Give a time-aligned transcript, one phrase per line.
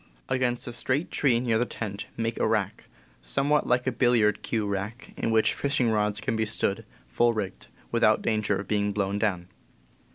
[0.29, 2.85] Against a straight tree near the tent make a rack,
[3.21, 7.67] somewhat like a billiard cue rack, in which fishing rods can be stood, full rigged,
[7.91, 9.47] without danger of being blown down.